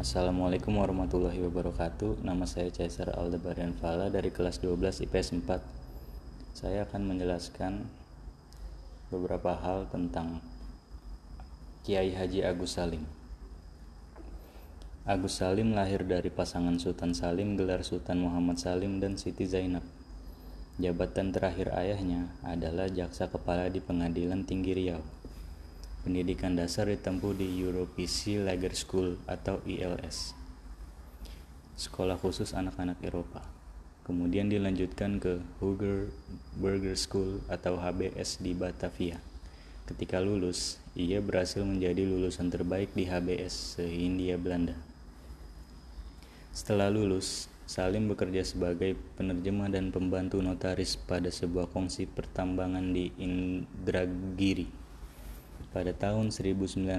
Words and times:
Assalamualaikum 0.00 0.80
warahmatullahi 0.80 1.44
wabarakatuh. 1.44 2.24
Nama 2.24 2.48
saya 2.48 2.72
Caesar 2.72 3.12
Aldebaran 3.20 3.76
Fala 3.76 4.08
dari 4.08 4.32
kelas 4.32 4.56
12 4.64 5.04
IPS 5.04 5.44
4 5.44 5.60
Saya 6.56 6.88
akan 6.88 7.04
menjelaskan 7.04 7.84
beberapa 9.12 9.52
hal 9.60 9.92
tentang 9.92 10.40
Kiai 11.84 12.16
Haji 12.16 12.48
Agus 12.48 12.80
Salim. 12.80 13.04
Agus 15.04 15.36
Salim 15.36 15.76
lahir 15.76 16.00
dari 16.08 16.32
pasangan 16.32 16.80
Sultan 16.80 17.12
Salim, 17.12 17.60
gelar 17.60 17.84
Sultan 17.84 18.24
Muhammad 18.24 18.56
Salim 18.56 19.04
dan 19.04 19.20
Siti 19.20 19.44
Zainab. 19.44 19.84
Jabatan 20.80 21.28
terakhir 21.28 21.76
ayahnya 21.76 22.32
adalah 22.40 22.88
Jaksa 22.88 23.28
Kepala 23.28 23.68
di 23.68 23.84
Pengadilan 23.84 24.48
Tinggi 24.48 24.72
Riau 24.72 25.19
Pendidikan 26.00 26.56
dasar 26.56 26.88
ditempuh 26.88 27.36
di 27.36 27.60
European 27.60 28.48
Lager 28.48 28.72
School 28.72 29.20
atau 29.28 29.60
ILS, 29.68 30.32
sekolah 31.76 32.16
khusus 32.16 32.56
anak-anak 32.56 32.96
Eropa. 33.04 33.44
Kemudian 34.08 34.48
dilanjutkan 34.48 35.20
ke 35.20 35.44
Huger 35.60 36.08
Burger 36.56 36.96
School 36.96 37.44
atau 37.52 37.76
HBS 37.76 38.40
di 38.40 38.56
Batavia. 38.56 39.20
Ketika 39.84 40.24
lulus, 40.24 40.80
ia 40.96 41.20
berhasil 41.20 41.60
menjadi 41.68 42.08
lulusan 42.08 42.48
terbaik 42.48 42.96
di 42.96 43.04
HBS 43.04 43.76
se-Hindia 43.76 44.40
Belanda. 44.40 44.80
Setelah 46.56 46.88
lulus, 46.88 47.52
Salim 47.70 48.10
bekerja 48.10 48.42
sebagai 48.42 48.98
penerjemah 49.14 49.70
dan 49.70 49.94
pembantu 49.94 50.42
notaris 50.42 50.98
pada 50.98 51.30
sebuah 51.30 51.70
kongsi 51.70 52.10
pertambangan 52.10 52.82
di 52.90 53.14
Indragiri. 53.14 54.79
Pada 55.70 55.94
tahun 55.94 56.34
1906, 56.34 56.90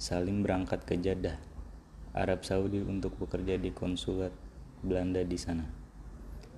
Salim 0.00 0.40
berangkat 0.40 0.88
ke 0.88 0.96
Jeddah, 0.96 1.36
Arab 2.16 2.48
Saudi 2.48 2.80
untuk 2.80 3.12
bekerja 3.20 3.60
di 3.60 3.68
konsulat 3.68 4.32
Belanda 4.80 5.20
di 5.20 5.36
sana. 5.36 5.68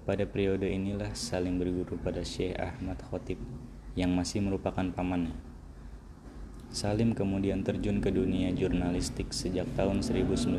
Pada 0.06 0.22
periode 0.22 0.70
inilah 0.70 1.10
Salim 1.18 1.58
berguru 1.58 1.98
pada 1.98 2.22
Syekh 2.22 2.54
Ahmad 2.54 3.02
Khotib 3.10 3.42
yang 3.98 4.14
masih 4.14 4.46
merupakan 4.46 4.86
pamannya. 4.94 5.34
Salim 6.70 7.10
kemudian 7.10 7.66
terjun 7.66 7.98
ke 7.98 8.14
dunia 8.14 8.54
jurnalistik 8.54 9.34
sejak 9.34 9.66
tahun 9.74 9.98
1915 9.98 10.54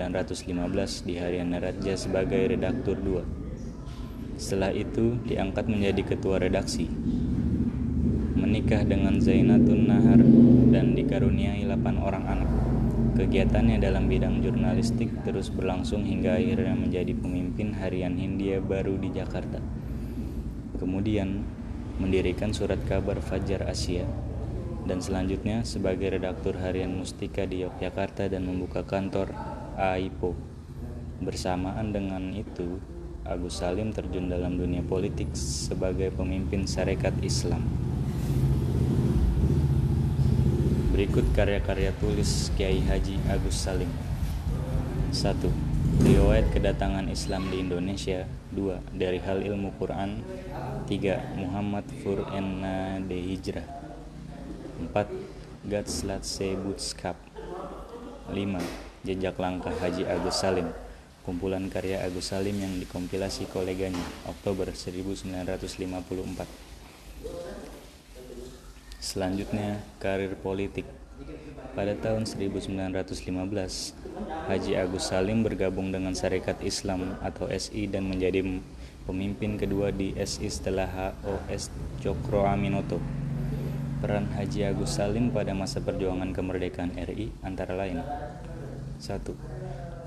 di 1.07 1.15
Harian 1.15 1.55
Raja 1.55 1.95
sebagai 1.95 2.51
redaktur 2.51 2.99
2. 2.99 4.35
Setelah 4.35 4.75
itu 4.75 5.15
diangkat 5.23 5.63
menjadi 5.71 6.03
ketua 6.03 6.43
redaksi 6.43 6.91
menikah 8.35 8.83
dengan 8.83 9.17
Zainatun 9.17 9.87
Nahar 9.87 10.19
dan 10.69 10.91
dikaruniai 10.93 11.63
8 11.63 11.97
orang 12.03 12.23
anak. 12.27 12.49
Kegiatannya 13.15 13.79
dalam 13.79 14.11
bidang 14.11 14.43
jurnalistik 14.43 15.07
terus 15.23 15.47
berlangsung 15.47 16.03
hingga 16.03 16.35
akhirnya 16.35 16.75
menjadi 16.75 17.15
pemimpin 17.15 17.71
harian 17.79 18.19
Hindia 18.19 18.59
baru 18.59 18.99
di 18.99 19.07
Jakarta. 19.15 19.63
Kemudian 20.75 21.47
mendirikan 21.95 22.51
surat 22.51 22.83
kabar 22.83 23.23
Fajar 23.23 23.63
Asia 23.71 24.03
dan 24.83 24.99
selanjutnya 24.99 25.63
sebagai 25.63 26.11
redaktur 26.13 26.59
harian 26.59 26.91
Mustika 26.91 27.47
di 27.47 27.63
Yogyakarta 27.63 28.27
dan 28.27 28.45
membuka 28.45 28.83
kantor 28.83 29.31
AIPO. 29.79 30.35
Bersamaan 31.23 31.95
dengan 31.95 32.35
itu, 32.35 32.83
Agus 33.23 33.63
Salim 33.63 33.95
terjun 33.95 34.27
dalam 34.27 34.59
dunia 34.59 34.83
politik 34.83 35.31
sebagai 35.33 36.11
pemimpin 36.11 36.67
Sarekat 36.67 37.15
Islam. 37.23 37.63
Berikut 40.95 41.27
karya-karya 41.35 41.91
tulis 41.99 42.55
Kiai 42.55 42.79
Haji 42.79 43.19
Agus 43.27 43.67
Salim 43.67 43.91
1. 45.11 45.43
Riwayat 46.07 46.55
kedatangan 46.55 47.11
Islam 47.11 47.51
di 47.51 47.59
Indonesia 47.59 48.23
2. 48.55 48.95
Dari 48.95 49.19
hal 49.19 49.43
ilmu 49.43 49.75
Quran 49.75 50.23
3. 50.87 51.35
Muhammad 51.35 51.83
Fur'enna 51.99 53.03
de 53.03 53.19
Hijrah 53.19 53.67
4. 54.87 55.67
Gatslatse 55.67 56.55
Bootskap 56.63 57.19
5. 58.31 58.55
Jejak 59.03 59.35
langkah 59.35 59.75
Haji 59.75 60.07
Agus 60.07 60.39
Salim 60.39 60.71
Kumpulan 61.27 61.67
karya 61.67 62.07
Agus 62.07 62.31
Salim 62.31 62.55
yang 62.55 62.71
dikompilasi 62.79 63.51
koleganya 63.51 63.99
Oktober 64.31 64.71
1954 64.71 66.65
Selanjutnya, 68.99 69.83
karir 69.99 70.35
politik. 70.39 70.87
Pada 71.75 71.91
tahun 71.95 72.23
1915, 72.27 73.95
Haji 74.47 74.71
Agus 74.79 75.11
Salim 75.11 75.43
bergabung 75.43 75.91
dengan 75.91 76.15
Sarekat 76.15 76.63
Islam 76.63 77.19
atau 77.19 77.51
SI 77.51 77.87
dan 77.91 78.07
menjadi 78.07 78.43
pemimpin 79.03 79.59
kedua 79.59 79.91
di 79.91 80.15
SI 80.15 80.47
setelah 80.47 80.87
HOS 80.87 81.71
Cokro 81.99 82.47
Aminoto. 82.47 82.99
Peran 83.99 84.31
Haji 84.35 84.71
Agus 84.71 84.95
Salim 84.95 85.31
pada 85.31 85.51
masa 85.51 85.83
perjuangan 85.83 86.31
kemerdekaan 86.31 86.95
RI 86.95 87.31
antara 87.43 87.75
lain 87.75 87.99
1. 88.99 89.03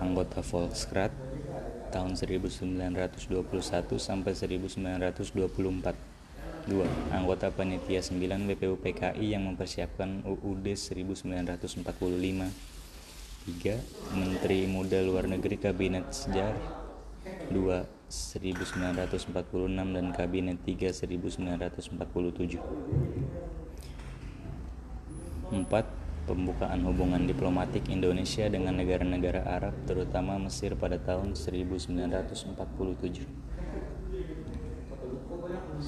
Anggota 0.01 0.41
Volksrat 0.41 1.13
tahun 1.91 2.17
1921 2.17 3.19
sampai 3.97 4.33
1924 4.33 6.08
2. 6.69 7.17
Anggota 7.17 7.49
Panitia 7.49 8.05
9 8.05 8.45
BPUPKI 8.45 9.33
yang 9.33 9.49
mempersiapkan 9.49 10.21
UUD 10.29 10.77
1945 10.77 11.89
3. 11.89 12.45
Menteri 14.13 14.69
Muda 14.69 15.01
Luar 15.01 15.25
Negeri 15.25 15.57
Kabinet 15.57 16.13
Sejarah 16.13 16.61
2. 17.49 17.97
1946 18.09 19.69
dan 19.69 20.17
Kabinet 20.17 20.65
3 20.65 20.93
1947 20.93 22.61
4. 25.49 25.65
Pembukaan 26.29 26.85
hubungan 26.85 27.25
diplomatik 27.25 27.89
Indonesia 27.89 28.45
dengan 28.53 28.77
negara-negara 28.77 29.49
Arab 29.49 29.73
terutama 29.89 30.37
Mesir 30.37 30.77
pada 30.77 31.01
tahun 31.01 31.33
1947 31.33 33.48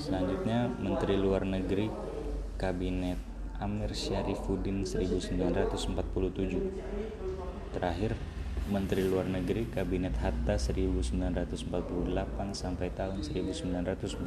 Selanjutnya 0.00 0.72
Menteri 0.80 1.20
Luar 1.20 1.44
Negeri 1.44 1.92
Kabinet 2.56 3.20
Amir 3.60 3.92
Syarifuddin 3.92 4.88
1947 4.88 7.76
Terakhir 7.76 8.16
Menteri 8.72 9.04
Luar 9.04 9.28
Negeri 9.28 9.68
Kabinet 9.68 10.16
Hatta 10.24 10.56
1948 10.56 11.68
sampai 12.56 12.88
tahun 12.96 13.20
1949 13.20 14.24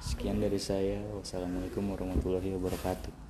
Sekian 0.00 0.40
dari 0.40 0.56
saya. 0.56 1.04
Wassalamualaikum 1.12 1.92
warahmatullahi 1.92 2.56
wabarakatuh 2.56 3.21